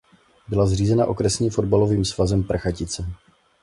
[0.47, 3.05] Byla řízena Okresním fotbalovým svazem Prachatice.